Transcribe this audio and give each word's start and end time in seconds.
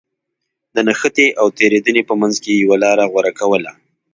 د 0.75 0.77
نښتې 0.87 1.27
او 1.41 1.47
تېرېدنې 1.57 2.01
په 2.09 2.13
منځ 2.21 2.35
کې 2.43 2.61
يوه 2.63 2.77
لاره 2.83 3.03
غوره 3.11 3.31
کوله. 3.39 3.71